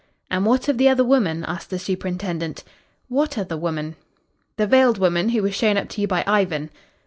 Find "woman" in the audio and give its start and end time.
1.03-1.43, 3.55-3.97, 4.97-5.29